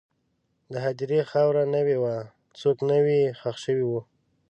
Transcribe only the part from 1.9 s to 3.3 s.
وه، څوک نوی